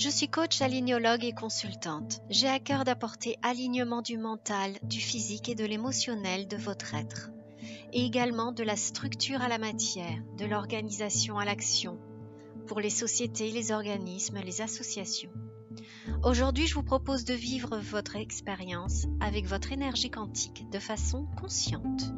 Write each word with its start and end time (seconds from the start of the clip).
Je 0.00 0.08
suis 0.08 0.28
coach 0.28 0.62
alignologue 0.62 1.24
et 1.24 1.34
consultante. 1.34 2.22
J'ai 2.30 2.48
à 2.48 2.58
cœur 2.58 2.84
d'apporter 2.84 3.36
alignement 3.42 4.00
du 4.00 4.16
mental, 4.16 4.78
du 4.82 4.98
physique 4.98 5.50
et 5.50 5.54
de 5.54 5.66
l'émotionnel 5.66 6.48
de 6.48 6.56
votre 6.56 6.94
être, 6.94 7.28
et 7.92 8.06
également 8.06 8.50
de 8.50 8.62
la 8.62 8.76
structure 8.76 9.42
à 9.42 9.48
la 9.48 9.58
matière, 9.58 10.16
de 10.38 10.46
l'organisation 10.46 11.38
à 11.38 11.44
l'action, 11.44 11.98
pour 12.66 12.80
les 12.80 12.88
sociétés, 12.88 13.50
les 13.50 13.72
organismes, 13.72 14.40
les 14.42 14.62
associations. 14.62 15.32
Aujourd'hui, 16.24 16.66
je 16.66 16.76
vous 16.76 16.82
propose 16.82 17.26
de 17.26 17.34
vivre 17.34 17.76
votre 17.76 18.16
expérience 18.16 19.04
avec 19.20 19.44
votre 19.44 19.70
énergie 19.70 20.10
quantique 20.10 20.64
de 20.70 20.78
façon 20.78 21.26
consciente. 21.38 22.10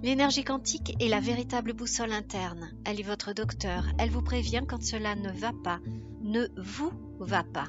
L'énergie 0.00 0.44
quantique 0.44 0.94
est 1.00 1.08
la 1.08 1.18
véritable 1.18 1.72
boussole 1.72 2.12
interne. 2.12 2.70
Elle 2.84 3.00
est 3.00 3.04
votre 3.04 3.32
docteur. 3.32 3.84
Elle 3.98 4.10
vous 4.10 4.22
prévient 4.22 4.62
quand 4.66 4.80
cela 4.80 5.16
ne 5.16 5.32
va 5.32 5.52
pas, 5.64 5.80
ne 6.22 6.46
vous 6.56 6.92
va 7.18 7.42
pas. 7.42 7.66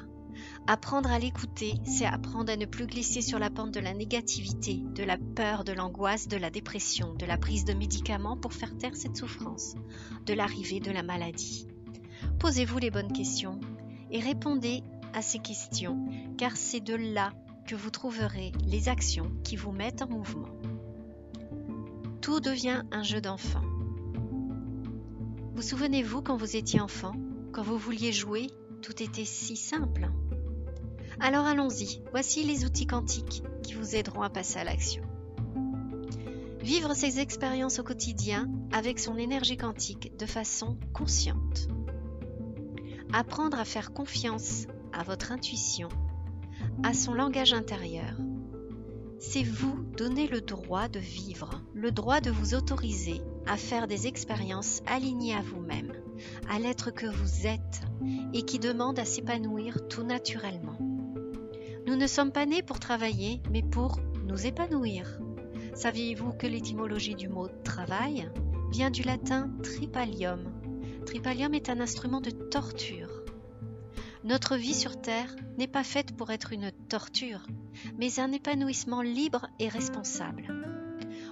Apprendre 0.68 1.10
à 1.10 1.18
l'écouter, 1.18 1.74
c'est 1.84 2.06
apprendre 2.06 2.52
à 2.52 2.56
ne 2.56 2.66
plus 2.66 2.86
glisser 2.86 3.20
sur 3.20 3.40
la 3.40 3.50
pente 3.50 3.72
de 3.72 3.80
la 3.80 3.94
négativité, 3.94 4.80
de 4.94 5.02
la 5.02 5.18
peur, 5.18 5.64
de 5.64 5.72
l'angoisse, 5.72 6.28
de 6.28 6.36
la 6.36 6.50
dépression, 6.50 7.14
de 7.14 7.26
la 7.26 7.36
prise 7.36 7.64
de 7.64 7.74
médicaments 7.74 8.36
pour 8.36 8.52
faire 8.52 8.76
taire 8.78 8.94
cette 8.94 9.16
souffrance, 9.16 9.74
de 10.24 10.32
l'arrivée 10.32 10.78
de 10.78 10.92
la 10.92 11.02
maladie. 11.02 11.66
Posez-vous 12.38 12.78
les 12.78 12.92
bonnes 12.92 13.12
questions 13.12 13.60
et 14.12 14.20
répondez 14.20 14.84
à 15.14 15.22
ces 15.22 15.40
questions, 15.40 16.06
car 16.38 16.56
c'est 16.56 16.80
de 16.80 16.94
là 16.94 17.32
que 17.66 17.74
vous 17.74 17.90
trouverez 17.90 18.52
les 18.64 18.88
actions 18.88 19.32
qui 19.42 19.56
vous 19.56 19.72
mettent 19.72 20.02
en 20.02 20.08
mouvement 20.08 20.48
tout 22.20 22.40
devient 22.40 22.82
un 22.90 23.02
jeu 23.02 23.20
d'enfant. 23.20 23.62
Vous 25.54 25.62
souvenez-vous 25.62 26.22
quand 26.22 26.36
vous 26.36 26.56
étiez 26.56 26.80
enfant, 26.80 27.12
quand 27.52 27.62
vous 27.62 27.78
vouliez 27.78 28.12
jouer, 28.12 28.48
tout 28.82 29.02
était 29.02 29.24
si 29.24 29.56
simple 29.56 30.10
Alors 31.18 31.46
allons-y, 31.46 32.02
voici 32.10 32.44
les 32.44 32.64
outils 32.64 32.86
quantiques 32.86 33.42
qui 33.62 33.74
vous 33.74 33.94
aideront 33.96 34.22
à 34.22 34.30
passer 34.30 34.58
à 34.58 34.64
l'action. 34.64 35.02
Vivre 36.60 36.94
ces 36.94 37.20
expériences 37.20 37.78
au 37.78 37.82
quotidien 37.82 38.50
avec 38.72 38.98
son 38.98 39.16
énergie 39.16 39.56
quantique 39.56 40.16
de 40.18 40.26
façon 40.26 40.78
consciente. 40.92 41.68
Apprendre 43.12 43.58
à 43.58 43.64
faire 43.64 43.92
confiance 43.92 44.66
à 44.92 45.02
votre 45.02 45.32
intuition, 45.32 45.88
à 46.82 46.92
son 46.92 47.14
langage 47.14 47.54
intérieur, 47.54 48.14
c'est 49.20 49.42
vous 49.42 49.76
donner 49.98 50.26
le 50.26 50.40
droit 50.40 50.88
de 50.88 50.98
vivre, 50.98 51.50
le 51.74 51.92
droit 51.92 52.20
de 52.20 52.30
vous 52.30 52.54
autoriser 52.54 53.20
à 53.46 53.58
faire 53.58 53.86
des 53.86 54.06
expériences 54.06 54.82
alignées 54.86 55.34
à 55.34 55.42
vous-même, 55.42 55.92
à 56.48 56.58
l'être 56.58 56.90
que 56.90 57.06
vous 57.06 57.46
êtes 57.46 57.82
et 58.32 58.42
qui 58.42 58.58
demande 58.58 58.98
à 58.98 59.04
s'épanouir 59.04 59.86
tout 59.88 60.04
naturellement. 60.04 60.78
Nous 61.86 61.96
ne 61.96 62.06
sommes 62.06 62.32
pas 62.32 62.46
nés 62.46 62.62
pour 62.62 62.80
travailler, 62.80 63.42
mais 63.50 63.62
pour 63.62 64.00
nous 64.26 64.46
épanouir. 64.46 65.20
Saviez-vous 65.74 66.32
que 66.32 66.46
l'étymologie 66.46 67.14
du 67.14 67.28
mot 67.28 67.48
travail 67.62 68.30
vient 68.70 68.90
du 68.90 69.02
latin 69.02 69.50
tripalium 69.62 70.50
Tripalium 71.04 71.52
est 71.52 71.68
un 71.68 71.80
instrument 71.80 72.20
de 72.22 72.30
torture. 72.30 73.22
Notre 74.24 74.56
vie 74.56 74.74
sur 74.74 75.00
Terre 75.00 75.34
n'est 75.58 75.66
pas 75.66 75.84
faite 75.84 76.16
pour 76.16 76.30
être 76.30 76.52
une 76.52 76.70
torture, 76.90 77.46
mais 77.98 78.18
un 78.18 78.32
épanouissement 78.32 79.00
libre 79.00 79.46
et 79.60 79.68
responsable. 79.68 80.52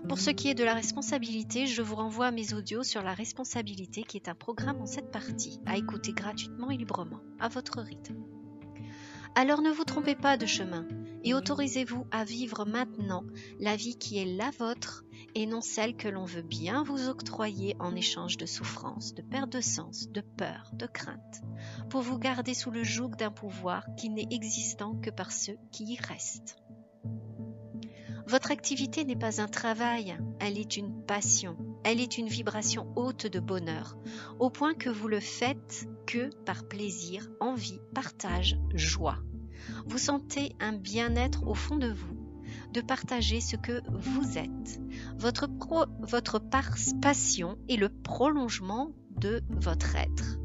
Pour 0.09 0.21
ce 0.21 0.31
qui 0.31 0.49
est 0.49 0.55
de 0.55 0.63
la 0.63 0.73
responsabilité, 0.73 1.67
je 1.67 1.83
vous 1.83 1.97
renvoie 1.97 2.27
à 2.27 2.31
mes 2.31 2.55
audios 2.55 2.85
sur 2.85 3.03
la 3.03 3.13
responsabilité 3.13 4.05
qui 4.05 4.17
est 4.17 4.29
un 4.29 4.37
programme 4.37 4.81
en 4.81 4.87
cette 4.87 5.11
partie, 5.11 5.59
à 5.67 5.77
écouter 5.77 6.13
gratuitement 6.13 6.71
et 6.71 6.77
librement, 6.77 7.19
à 7.41 7.49
votre 7.49 7.81
rythme. 7.81 8.15
Alors 9.35 9.61
ne 9.61 9.73
vous 9.73 9.83
trompez 9.83 10.15
pas 10.15 10.37
de 10.37 10.47
chemin 10.47 10.87
et 11.25 11.35
autorisez-vous 11.35 12.07
à 12.13 12.23
vivre 12.23 12.65
maintenant 12.65 13.25
la 13.59 13.75
vie 13.75 13.99
qui 13.99 14.19
est 14.19 14.37
la 14.37 14.51
vôtre 14.51 15.05
et 15.35 15.47
non 15.47 15.61
celle 15.61 15.97
que 15.97 16.09
l'on 16.09 16.25
veut 16.25 16.43
bien 16.43 16.83
vous 16.83 17.09
octroyer 17.09 17.77
en 17.79 17.95
échange 17.95 18.37
de 18.37 18.47
souffrance, 18.47 19.15
de 19.15 19.23
perte 19.23 19.51
de 19.51 19.61
sens, 19.61 20.09
de 20.11 20.21
peur, 20.21 20.71
de 20.73 20.87
crainte, 20.87 21.43
pour 21.91 22.03
vous 22.03 22.19
garder 22.19 22.55
sous 22.55 22.71
le 22.71 22.85
joug 22.85 23.11
d'un 23.11 23.31
pouvoir 23.31 23.87
qui 23.97 24.11
n'est 24.11 24.29
existant 24.31 24.95
que 24.97 25.11
par 25.11 25.33
ceux 25.33 25.57
qui 25.71 25.85
y 25.85 25.97
restent. 25.99 26.57
Votre 28.27 28.51
activité 28.51 29.05
n'est 29.05 29.17
pas 29.17 29.41
un 29.41 29.49
travail, 29.49 30.19
elle 30.39 30.59
est 30.59 30.77
une 30.77 31.03
passion, 31.07 31.57
elle 31.83 32.01
est 32.01 32.19
une 32.19 32.29
vibration 32.29 32.93
haute 32.95 33.27
de 33.27 33.41
bonheur, 33.41 33.97
au 34.39 34.51
point 34.51 34.75
que 34.75 34.91
vous 34.91 35.09
le 35.09 35.21
faites 35.21 35.89
que 36.07 36.29
par 36.45 36.69
plaisir, 36.69 37.29
envie, 37.41 37.81
partage, 37.95 38.59
joie. 38.75 39.19
Vous 39.87 39.99
sentez 39.99 40.55
un 40.61 40.73
bien-être 40.73 41.47
au 41.47 41.55
fond 41.55 41.77
de 41.77 41.91
vous 41.91 42.28
de 42.73 42.81
partager 42.81 43.41
ce 43.41 43.57
que 43.57 43.83
vous 43.91 44.39
êtes. 44.39 44.81
Votre, 45.19 45.49
passion 47.01 47.59
est 47.69 47.77
le 47.77 47.89
prolongement 47.89 48.93
de 49.21 49.43
votre 49.49 49.97
être. 49.97 50.39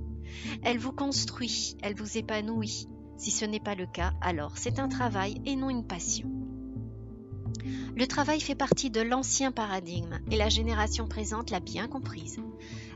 Elle 0.63 0.79
vous 0.79 0.91
construit, 0.91 1.77
elle 1.81 1.95
vous 1.95 2.17
épanouit. 2.17 2.87
Si 3.17 3.31
ce 3.31 3.45
n'est 3.45 3.59
pas 3.59 3.75
le 3.75 3.85
cas, 3.85 4.13
alors 4.21 4.57
c'est 4.57 4.79
un 4.79 4.89
travail 4.89 5.41
et 5.45 5.55
non 5.55 5.69
une 5.69 5.85
passion. 5.85 6.29
Le 7.95 8.07
travail 8.07 8.41
fait 8.41 8.55
partie 8.55 8.89
de 8.89 9.01
l'ancien 9.01 9.51
paradigme 9.51 10.19
et 10.31 10.35
la 10.35 10.49
génération 10.49 11.07
présente 11.07 11.51
l'a 11.51 11.59
bien 11.59 11.87
comprise. 11.87 12.39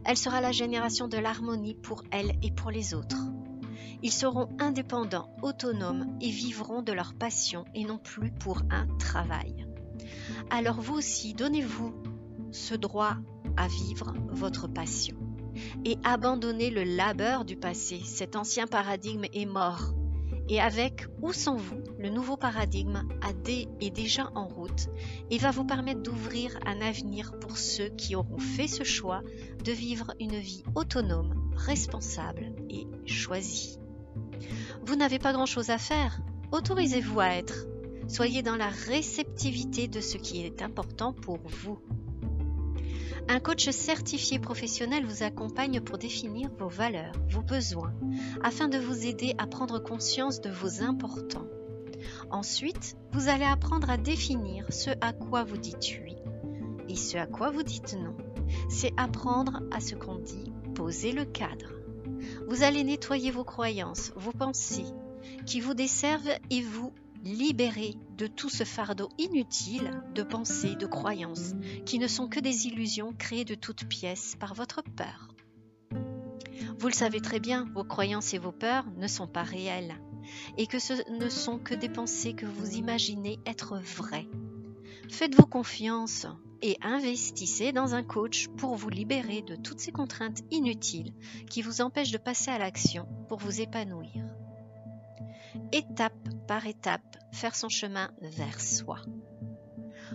Elle 0.04 0.18
sera 0.18 0.42
la 0.42 0.52
génération 0.52 1.08
de 1.08 1.18
l'harmonie 1.18 1.76
pour 1.76 2.04
elle 2.12 2.34
et 2.42 2.52
pour 2.52 2.72
les 2.72 2.94
autres. 2.94 3.18
Ils 4.04 4.12
seront 4.12 4.50
indépendants, 4.60 5.30
autonomes 5.42 6.18
et 6.22 6.30
vivront 6.30 6.82
de 6.82 6.92
leur 6.92 7.14
passion 7.14 7.66
et 7.74 7.84
non 7.84 7.98
plus 7.98 8.32
pour 8.32 8.62
un 8.70 8.88
travail. 8.98 9.66
Alors 10.50 10.80
vous 10.82 10.96
aussi, 10.96 11.34
donnez-vous 11.34 11.94
ce 12.52 12.76
droit 12.76 13.18
à 13.58 13.68
vivre 13.68 14.14
votre 14.30 14.68
passion 14.68 15.18
et 15.86 15.98
abandonnez 16.04 16.70
le 16.70 16.84
labeur 16.84 17.46
du 17.46 17.56
passé. 17.56 18.02
Cet 18.04 18.36
ancien 18.36 18.68
paradigme 18.68 19.26
est 19.34 19.46
mort. 19.46 19.94
Et 20.50 20.62
avec 20.62 21.08
ou 21.22 21.34
sans 21.34 21.58
vous, 21.58 21.84
le 22.00 22.10
nouveau 22.10 22.38
paradigme 22.38 23.04
est 23.82 23.90
déjà 23.90 24.32
en 24.34 24.48
route 24.48 24.88
et 25.30 25.38
va 25.38 25.52
vous 25.52 25.66
permettre 25.66 26.02
d'ouvrir 26.02 26.58
un 26.66 26.80
avenir 26.80 27.38
pour 27.40 27.58
ceux 27.58 27.90
qui 27.90 28.16
auront 28.16 28.38
fait 28.38 28.68
ce 28.68 28.86
choix 28.86 29.22
de 29.66 29.72
vivre 29.74 30.14
une 30.22 30.38
vie 30.38 30.64
autonome, 30.74 31.52
responsable 31.58 32.54
et 32.70 32.88
choisie. 33.08 33.80
Vous 34.86 34.96
n'avez 34.96 35.20
pas 35.20 35.34
grand-chose 35.34 35.70
à 35.70 35.78
faire. 35.78 36.20
Autorisez-vous 36.52 37.20
à 37.20 37.30
être. 37.30 37.66
Soyez 38.08 38.42
dans 38.42 38.56
la 38.56 38.70
réceptivité 38.70 39.88
de 39.88 40.00
ce 40.00 40.18
qui 40.18 40.46
est 40.46 40.62
important 40.62 41.14
pour 41.14 41.40
vous. 41.46 41.80
Un 43.30 43.42
coach 43.42 43.70
certifié 43.72 44.40
professionnel 44.40 45.06
vous 45.06 45.24
accompagne 45.24 45.82
pour 45.82 45.98
définir 45.98 46.50
vos 46.58 46.70
valeurs, 46.70 47.12
vos 47.30 47.42
besoins, 47.42 47.94
afin 48.42 48.70
de 48.70 48.78
vous 48.78 49.06
aider 49.06 49.36
à 49.38 49.48
prendre 49.48 49.80
conscience 49.80 50.40
de 50.40 50.50
vos 50.50 50.82
importants. 50.82 51.48
Ensuite, 52.32 52.96
vous 53.12 53.28
allez 53.28 53.44
apprendre 53.44 53.90
à 53.90 53.98
définir 53.98 54.66
ce 54.70 54.92
à 55.02 55.12
quoi 55.12 55.44
vous 55.44 55.58
dites 55.58 56.00
oui 56.04 56.16
et 56.88 56.96
ce 56.96 57.18
à 57.18 57.28
quoi 57.28 57.50
vous 57.50 57.64
dites 57.64 57.98
non. 58.00 58.16
C'est 58.70 58.94
apprendre 58.96 59.62
à 59.72 59.82
ce 59.82 59.96
qu'on 59.96 60.20
dit, 60.20 60.54
poser 60.74 61.12
le 61.12 61.26
cadre. 61.26 61.77
Vous 62.48 62.64
allez 62.64 62.84
nettoyer 62.84 63.32
vos 63.32 63.44
croyances, 63.44 64.12
vos 64.16 64.32
pensées, 64.32 64.86
qui 65.46 65.60
vous 65.60 65.74
desservent 65.74 66.38
et 66.50 66.62
vous 66.62 66.94
libérer 67.24 67.96
de 68.18 68.28
tout 68.28 68.50
ce 68.50 68.64
fardeau 68.64 69.10
inutile 69.18 69.92
de 70.14 70.24
pensées, 70.24 70.76
de 70.76 70.86
croyances, 70.86 71.54
qui 71.86 72.00
ne 72.00 72.08
sont 72.08 72.28
que 72.28 72.40
des 72.40 72.68
illusions 72.68 73.14
créées 73.18 73.46
de 73.46 73.56
toutes 73.56 73.88
pièces 73.88 74.36
par 74.40 74.54
votre 74.54 74.82
peur. 74.84 75.28
Vous 76.80 76.88
le 76.88 76.94
savez 76.94 77.22
très 77.22 77.40
bien, 77.40 77.68
vos 77.74 77.84
croyances 77.84 78.34
et 78.34 78.38
vos 78.38 78.52
peurs 78.52 78.86
ne 78.98 79.08
sont 79.08 79.28
pas 79.28 79.44
réelles, 79.44 79.96
et 80.58 80.68
que 80.68 80.80
ce 80.80 80.94
ne 81.12 81.30
sont 81.30 81.60
que 81.60 81.74
des 81.74 81.90
pensées 81.90 82.34
que 82.34 82.46
vous 82.46 82.76
imaginez 82.76 83.40
être 83.46 83.78
vraies. 83.78 84.28
Faites-vous 85.10 85.46
confiance, 85.46 86.28
et 86.62 86.78
investissez 86.82 87.72
dans 87.72 87.96
un 87.96 88.04
coach 88.04 88.48
pour 88.58 88.76
vous 88.76 88.90
libérer 88.90 89.42
de 89.42 89.56
toutes 89.56 89.80
ces 89.80 89.92
contraintes 89.92 90.42
inutiles 90.52 91.14
qui 91.50 91.62
vous 91.62 91.82
empêchent 91.82 92.12
de 92.12 92.18
passer 92.18 92.52
à 92.52 92.58
l'action 92.58 93.08
pour 93.28 93.40
vous 93.40 93.62
épanouir. 93.62 94.26
Étape 95.72 96.30
par 96.48 96.66
étape, 96.66 97.18
faire 97.32 97.56
son 97.56 97.70
chemin 97.70 98.12
vers 98.22 98.60
soi. 98.60 99.00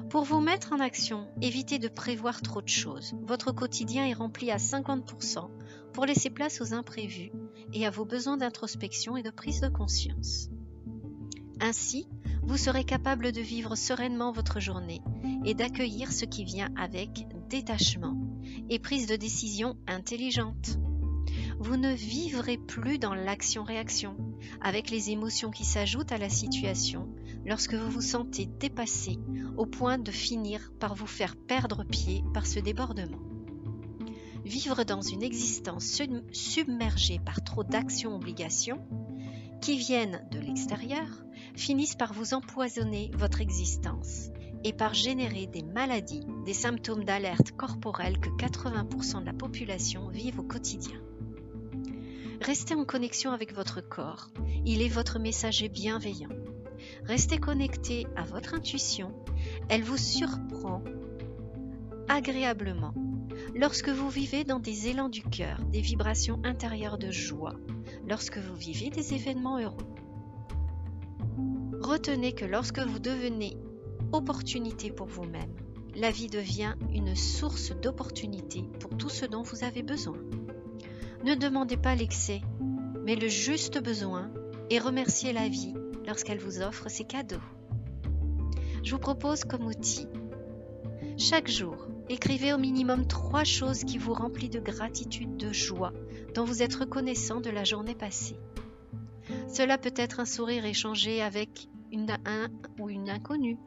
Pour 0.08 0.24
vous 0.24 0.40
mettre 0.40 0.72
en 0.72 0.80
action, 0.80 1.28
évitez 1.42 1.78
de 1.78 1.88
prévoir 1.88 2.40
trop 2.40 2.62
de 2.62 2.68
choses. 2.68 3.14
Votre 3.22 3.52
quotidien 3.52 4.06
est 4.06 4.14
rempli 4.14 4.50
à 4.50 4.56
50% 4.56 5.50
pour 5.92 6.06
laisser 6.06 6.30
place 6.30 6.60
aux 6.60 6.72
imprévus 6.72 7.30
et 7.72 7.86
à 7.86 7.90
vos 7.90 8.04
besoins 8.04 8.38
d'introspection 8.38 9.16
et 9.16 9.22
de 9.22 9.30
prise 9.30 9.60
de 9.60 9.68
conscience. 9.68 10.48
Ainsi, 11.60 12.08
vous 12.42 12.56
serez 12.56 12.84
capable 12.84 13.32
de 13.32 13.40
vivre 13.40 13.76
sereinement 13.76 14.32
votre 14.32 14.60
journée 14.60 15.00
et 15.44 15.54
d'accueillir 15.54 16.12
ce 16.12 16.24
qui 16.24 16.44
vient 16.44 16.70
avec 16.76 17.26
détachement 17.48 18.16
et 18.68 18.78
prise 18.78 19.06
de 19.06 19.16
décision 19.16 19.76
intelligente. 19.86 20.78
vous 21.58 21.76
ne 21.76 21.92
vivrez 21.92 22.58
plus 22.58 22.98
dans 22.98 23.14
l'action-réaction, 23.14 24.16
avec 24.60 24.90
les 24.90 25.10
émotions 25.10 25.50
qui 25.50 25.64
s'ajoutent 25.64 26.12
à 26.12 26.18
la 26.18 26.28
situation 26.28 27.08
lorsque 27.46 27.74
vous 27.74 27.90
vous 27.90 28.00
sentez 28.00 28.46
dépassé 28.46 29.18
au 29.56 29.66
point 29.66 29.98
de 29.98 30.10
finir 30.10 30.72
par 30.80 30.94
vous 30.94 31.06
faire 31.06 31.36
perdre 31.36 31.84
pied 31.84 32.24
par 32.34 32.46
ce 32.46 32.58
débordement. 32.58 33.20
Vivre 34.44 34.84
dans 34.84 35.02
une 35.02 35.22
existence 35.22 36.02
submergée 36.32 37.20
par 37.24 37.42
trop 37.44 37.62
d'actions-obligations 37.62 38.84
qui 39.60 39.78
viennent 39.78 40.26
de 40.32 40.40
l'extérieur 40.40 41.06
finissent 41.54 41.96
par 41.96 42.12
vous 42.12 42.34
empoisonner 42.34 43.10
votre 43.14 43.40
existence 43.40 44.30
et 44.64 44.72
par 44.72 44.94
générer 44.94 45.46
des 45.46 45.62
maladies, 45.62 46.26
des 46.44 46.54
symptômes 46.54 47.04
d'alerte 47.04 47.52
corporelle 47.52 48.18
que 48.18 48.30
80% 48.30 49.20
de 49.20 49.26
la 49.26 49.32
population 49.32 50.08
vivent 50.08 50.40
au 50.40 50.44
quotidien. 50.44 51.00
Restez 52.40 52.74
en 52.74 52.84
connexion 52.84 53.30
avec 53.30 53.54
votre 53.54 53.80
corps. 53.80 54.28
Il 54.64 54.82
est 54.82 54.88
votre 54.88 55.18
messager 55.18 55.68
bienveillant. 55.68 56.30
Restez 57.04 57.38
connecté 57.38 58.06
à 58.16 58.24
votre 58.24 58.54
intuition. 58.54 59.12
Elle 59.68 59.82
vous 59.82 59.96
surprend 59.96 60.82
agréablement 62.08 62.94
lorsque 63.54 63.88
vous 63.88 64.10
vivez 64.10 64.44
dans 64.44 64.58
des 64.58 64.88
élans 64.88 65.08
du 65.08 65.22
cœur, 65.22 65.58
des 65.70 65.80
vibrations 65.80 66.40
intérieures 66.44 66.98
de 66.98 67.10
joie, 67.10 67.54
lorsque 68.08 68.38
vous 68.38 68.56
vivez 68.56 68.90
des 68.90 69.14
événements 69.14 69.58
heureux. 69.60 69.86
Retenez 71.82 72.32
que 72.32 72.44
lorsque 72.44 72.78
vous 72.78 73.00
devenez 73.00 73.56
opportunité 74.12 74.92
pour 74.92 75.08
vous-même, 75.08 75.50
la 75.96 76.12
vie 76.12 76.28
devient 76.28 76.74
une 76.92 77.16
source 77.16 77.72
d'opportunité 77.72 78.62
pour 78.78 78.96
tout 78.96 79.08
ce 79.08 79.26
dont 79.26 79.42
vous 79.42 79.64
avez 79.64 79.82
besoin. 79.82 80.16
Ne 81.24 81.34
demandez 81.34 81.76
pas 81.76 81.96
l'excès, 81.96 82.40
mais 83.04 83.16
le 83.16 83.26
juste 83.26 83.82
besoin 83.82 84.30
et 84.70 84.78
remerciez 84.78 85.32
la 85.32 85.48
vie 85.48 85.74
lorsqu'elle 86.06 86.38
vous 86.38 86.62
offre 86.62 86.88
ses 86.88 87.04
cadeaux. 87.04 87.42
Je 88.84 88.92
vous 88.92 89.00
propose 89.00 89.42
comme 89.42 89.66
outil. 89.66 90.06
Chaque 91.18 91.50
jour, 91.50 91.88
écrivez 92.08 92.52
au 92.52 92.58
minimum 92.58 93.08
trois 93.08 93.44
choses 93.44 93.82
qui 93.82 93.98
vous 93.98 94.14
remplissent 94.14 94.50
de 94.50 94.60
gratitude, 94.60 95.36
de 95.36 95.52
joie, 95.52 95.92
dont 96.36 96.44
vous 96.44 96.62
êtes 96.62 96.76
reconnaissant 96.76 97.40
de 97.40 97.50
la 97.50 97.64
journée 97.64 97.96
passée. 97.96 98.38
Cela 99.52 99.76
peut 99.76 99.92
être 99.96 100.18
un 100.18 100.24
sourire 100.24 100.64
échangé 100.64 101.20
avec 101.20 101.68
une, 101.92 102.10
un 102.24 102.48
ou 102.80 102.88
une 102.88 103.10
inconnue, 103.10 103.58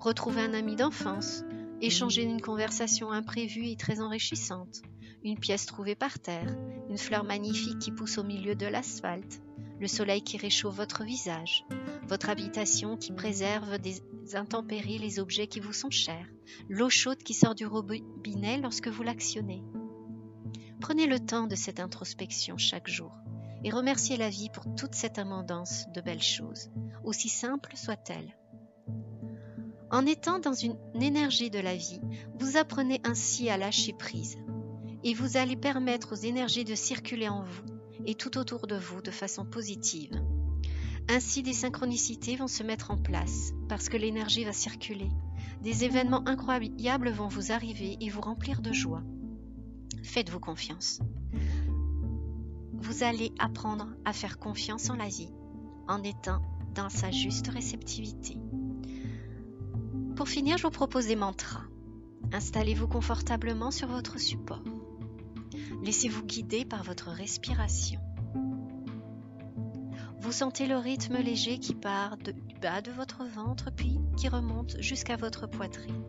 retrouver 0.00 0.40
un 0.40 0.54
ami 0.54 0.74
d'enfance, 0.74 1.44
échanger 1.82 2.22
une 2.22 2.40
conversation 2.40 3.10
imprévue 3.10 3.66
et 3.66 3.76
très 3.76 4.00
enrichissante, 4.00 4.80
une 5.22 5.38
pièce 5.38 5.66
trouvée 5.66 5.96
par 5.96 6.18
terre, 6.18 6.56
une 6.88 6.96
fleur 6.96 7.24
magnifique 7.24 7.78
qui 7.78 7.90
pousse 7.90 8.16
au 8.16 8.24
milieu 8.24 8.54
de 8.54 8.64
l'asphalte, 8.64 9.42
le 9.80 9.86
soleil 9.86 10.22
qui 10.22 10.38
réchauffe 10.38 10.76
votre 10.76 11.04
visage, 11.04 11.66
votre 12.08 12.30
habitation 12.30 12.96
qui 12.96 13.12
préserve 13.12 13.78
des 13.78 14.00
intempéries 14.32 14.98
les 14.98 15.18
objets 15.18 15.46
qui 15.46 15.60
vous 15.60 15.74
sont 15.74 15.90
chers, 15.90 16.26
l'eau 16.70 16.88
chaude 16.88 17.22
qui 17.22 17.34
sort 17.34 17.54
du 17.54 17.66
robinet 17.66 18.56
lorsque 18.62 18.88
vous 18.88 19.02
l'actionnez. 19.02 19.62
Prenez 20.80 21.06
le 21.06 21.20
temps 21.20 21.46
de 21.46 21.54
cette 21.54 21.80
introspection 21.80 22.56
chaque 22.56 22.88
jour 22.88 23.12
et 23.64 23.70
remerciez 23.70 24.16
la 24.16 24.28
vie 24.28 24.50
pour 24.50 24.64
toute 24.76 24.94
cette 24.94 25.18
abondance 25.18 25.86
de 25.94 26.00
belles 26.00 26.22
choses, 26.22 26.70
aussi 27.02 27.28
simples 27.28 27.76
soient-elles. 27.76 28.36
En 29.90 30.06
étant 30.06 30.38
dans 30.38 30.52
une 30.52 30.76
énergie 31.00 31.50
de 31.50 31.58
la 31.58 31.74
vie, 31.74 32.00
vous 32.38 32.56
apprenez 32.56 33.00
ainsi 33.04 33.48
à 33.48 33.56
lâcher 33.56 33.92
prise, 33.92 34.36
et 35.02 35.14
vous 35.14 35.36
allez 35.36 35.56
permettre 35.56 36.12
aux 36.12 36.22
énergies 36.22 36.64
de 36.64 36.74
circuler 36.74 37.28
en 37.28 37.42
vous 37.42 37.64
et 38.06 38.14
tout 38.14 38.36
autour 38.38 38.66
de 38.66 38.76
vous 38.76 39.00
de 39.00 39.10
façon 39.10 39.44
positive. 39.44 40.10
Ainsi, 41.08 41.42
des 41.42 41.52
synchronicités 41.52 42.36
vont 42.36 42.48
se 42.48 42.62
mettre 42.62 42.90
en 42.90 42.96
place 42.96 43.52
parce 43.68 43.88
que 43.88 43.96
l'énergie 43.96 44.44
va 44.44 44.52
circuler. 44.52 45.10
Des 45.62 45.84
événements 45.84 46.26
incroyables 46.26 47.10
vont 47.10 47.28
vous 47.28 47.52
arriver 47.52 47.96
et 48.00 48.08
vous 48.08 48.22
remplir 48.22 48.62
de 48.62 48.72
joie. 48.72 49.02
Faites-vous 50.02 50.40
confiance. 50.40 51.00
Vous 52.84 53.02
allez 53.02 53.32
apprendre 53.38 53.88
à 54.04 54.12
faire 54.12 54.38
confiance 54.38 54.90
en 54.90 54.96
la 54.96 55.08
vie 55.08 55.32
en 55.88 56.02
étant 56.02 56.42
dans 56.74 56.90
sa 56.90 57.10
juste 57.10 57.48
réceptivité. 57.48 58.36
Pour 60.16 60.28
finir, 60.28 60.58
je 60.58 60.64
vous 60.64 60.70
propose 60.70 61.06
des 61.06 61.16
mantras. 61.16 61.64
Installez-vous 62.30 62.86
confortablement 62.86 63.70
sur 63.70 63.88
votre 63.88 64.20
support. 64.20 64.62
Laissez-vous 65.82 66.24
guider 66.24 66.66
par 66.66 66.84
votre 66.84 67.08
respiration. 67.08 68.00
Vous 70.20 70.32
sentez 70.32 70.66
le 70.66 70.76
rythme 70.76 71.16
léger 71.16 71.58
qui 71.58 71.74
part 71.74 72.18
du 72.18 72.34
bas 72.60 72.82
de 72.82 72.90
votre 72.90 73.24
ventre 73.24 73.70
puis 73.74 73.98
qui 74.18 74.28
remonte 74.28 74.76
jusqu'à 74.78 75.16
votre 75.16 75.46
poitrine. 75.46 76.04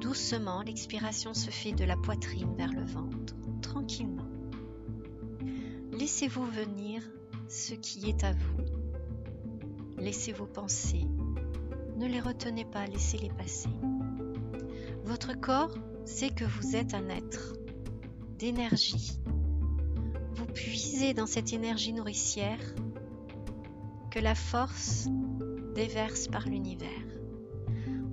Doucement, 0.00 0.62
l'expiration 0.62 1.32
se 1.32 1.50
fait 1.50 1.72
de 1.72 1.84
la 1.84 1.96
poitrine 1.96 2.56
vers 2.56 2.72
le 2.72 2.84
ventre, 2.84 3.36
tranquillement. 3.62 4.25
Laissez-vous 5.98 6.44
venir 6.44 7.02
ce 7.48 7.72
qui 7.72 8.10
est 8.10 8.22
à 8.22 8.32
vous. 8.32 8.64
Laissez 9.96 10.30
vos 10.30 10.44
pensées. 10.44 11.06
Ne 11.96 12.06
les 12.06 12.20
retenez 12.20 12.66
pas, 12.66 12.84
laissez-les 12.84 13.30
passer. 13.30 13.70
Votre 15.04 15.40
corps 15.40 15.74
sait 16.04 16.28
que 16.28 16.44
vous 16.44 16.76
êtes 16.76 16.92
un 16.92 17.08
être 17.08 17.54
d'énergie. 18.38 19.18
Vous 20.34 20.44
puisez 20.44 21.14
dans 21.14 21.26
cette 21.26 21.54
énergie 21.54 21.94
nourricière 21.94 22.60
que 24.10 24.18
la 24.18 24.34
force 24.34 25.08
déverse 25.74 26.28
par 26.28 26.46
l'univers. 26.46 26.90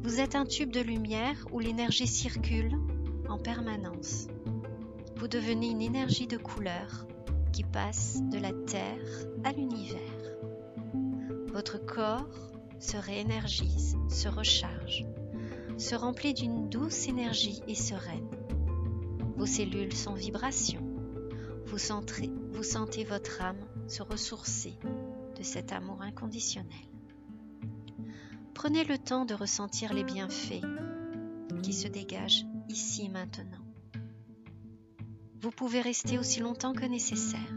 Vous 0.04 0.22
êtes 0.22 0.36
un 0.36 0.46
tube 0.46 0.72
de 0.72 0.80
lumière 0.80 1.46
où 1.52 1.60
l'énergie 1.60 2.08
circule 2.08 2.78
en 3.28 3.38
permanence. 3.38 4.28
Vous 5.18 5.28
devenez 5.28 5.72
une 5.72 5.82
énergie 5.82 6.28
de 6.28 6.38
couleur 6.38 7.08
qui 7.54 7.64
passe 7.64 8.20
de 8.24 8.40
la 8.40 8.52
Terre 8.52 9.28
à 9.44 9.52
l'univers. 9.52 10.00
Votre 11.54 11.78
corps 11.78 12.28
se 12.80 12.98
réénergise, 12.98 13.96
se 14.10 14.28
recharge, 14.28 15.06
se 15.78 15.96
remplit 15.96 16.34
d'une 16.34 16.68
douce 16.68 17.08
énergie 17.08 17.62
et 17.68 17.76
sereine. 17.76 18.28
Vos 19.38 19.46
cellules 19.46 19.94
sont 19.94 20.16
vibrations. 20.16 20.84
Vous, 21.68 21.78
vous 22.52 22.64
sentez 22.64 23.04
votre 23.04 23.42
âme 23.42 23.64
se 23.88 24.02
ressourcer 24.02 24.74
de 25.38 25.44
cet 25.44 25.72
amour 25.72 26.02
inconditionnel. 26.02 26.90
Prenez 28.54 28.84
le 28.84 28.98
temps 28.98 29.26
de 29.26 29.34
ressentir 29.36 29.94
les 29.94 30.04
bienfaits 30.04 30.66
qui 31.62 31.74
se 31.74 31.88
dégagent 31.88 32.46
ici 32.70 33.10
maintenant. 33.10 33.63
Vous 35.44 35.52
pouvez 35.52 35.82
rester 35.82 36.18
aussi 36.18 36.40
longtemps 36.40 36.72
que 36.72 36.86
nécessaire. 36.86 37.54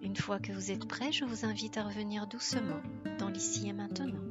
Une 0.00 0.14
fois 0.14 0.38
que 0.38 0.52
vous 0.52 0.70
êtes 0.70 0.86
prêt, 0.86 1.10
je 1.10 1.24
vous 1.24 1.44
invite 1.44 1.76
à 1.76 1.82
revenir 1.82 2.28
doucement 2.28 2.80
dans 3.18 3.28
l'ici 3.28 3.68
et 3.68 3.72
maintenant. 3.72 4.22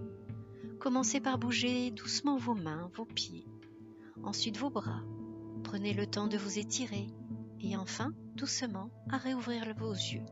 Commencez 0.79 1.19
par 1.19 1.37
bouger 1.37 1.91
doucement 1.91 2.37
vos 2.37 2.53
mains, 2.53 2.89
vos 2.95 3.03
pieds, 3.03 3.45
ensuite 4.23 4.55
vos 4.55 4.69
bras, 4.69 5.03
Prenez 5.65 5.93
le 5.93 6.07
temps 6.07 6.27
de 6.27 6.37
vous 6.37 6.57
étirer 6.57 7.07
et 7.59 7.75
enfin, 7.75 8.13
doucement, 8.35 8.89
à 9.09 9.17
réouvrir 9.17 9.65
vos 9.77 9.91
yeux. 9.91 10.25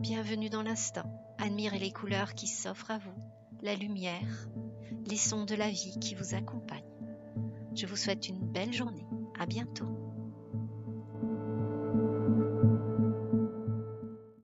Bienvenue 0.00 0.50
dans 0.50 0.62
l'instant. 0.62 1.08
Admirez 1.38 1.78
les 1.78 1.92
couleurs 1.92 2.34
qui 2.34 2.48
s'offrent 2.48 2.90
à 2.90 2.98
vous, 2.98 3.14
la 3.62 3.76
lumière, 3.76 4.48
les 5.06 5.16
sons 5.16 5.44
de 5.44 5.54
la 5.54 5.70
vie 5.70 5.96
qui 6.00 6.16
vous 6.16 6.34
accompagnent. 6.34 6.82
Je 7.76 7.86
vous 7.86 7.96
souhaite 7.96 8.28
une 8.28 8.50
belle 8.50 8.72
journée. 8.72 9.06
À 9.38 9.46
bientôt. 9.46 10.03